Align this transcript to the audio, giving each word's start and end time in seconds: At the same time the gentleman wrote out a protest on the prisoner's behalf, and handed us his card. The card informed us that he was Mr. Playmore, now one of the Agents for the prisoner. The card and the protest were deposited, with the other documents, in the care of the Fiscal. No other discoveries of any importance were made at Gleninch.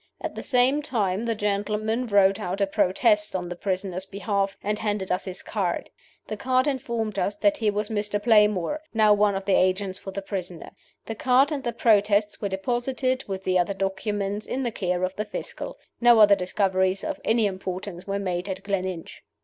At 0.19 0.33
the 0.33 0.41
same 0.41 0.81
time 0.81 1.25
the 1.25 1.35
gentleman 1.35 2.07
wrote 2.07 2.39
out 2.39 2.59
a 2.59 2.65
protest 2.65 3.35
on 3.35 3.49
the 3.49 3.55
prisoner's 3.55 4.07
behalf, 4.07 4.57
and 4.63 4.79
handed 4.79 5.11
us 5.11 5.25
his 5.25 5.43
card. 5.43 5.91
The 6.25 6.35
card 6.37 6.65
informed 6.65 7.19
us 7.19 7.35
that 7.35 7.57
he 7.57 7.69
was 7.69 7.89
Mr. 7.89 8.19
Playmore, 8.19 8.81
now 8.95 9.13
one 9.13 9.35
of 9.35 9.45
the 9.45 9.53
Agents 9.53 9.99
for 9.99 10.09
the 10.09 10.23
prisoner. 10.23 10.71
The 11.05 11.13
card 11.13 11.51
and 11.51 11.63
the 11.63 11.71
protest 11.71 12.41
were 12.41 12.49
deposited, 12.49 13.25
with 13.27 13.43
the 13.43 13.59
other 13.59 13.75
documents, 13.75 14.47
in 14.47 14.63
the 14.63 14.71
care 14.71 15.03
of 15.03 15.15
the 15.17 15.23
Fiscal. 15.25 15.77
No 15.99 16.19
other 16.19 16.35
discoveries 16.35 17.03
of 17.03 17.21
any 17.23 17.45
importance 17.45 18.07
were 18.07 18.17
made 18.17 18.49
at 18.49 18.63
Gleninch. 18.63 19.21